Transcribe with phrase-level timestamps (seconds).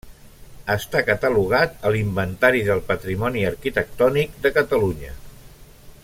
[0.75, 5.17] Està catalogat a l'Inventari del Patrimoni Arquitectònic de Catalunya.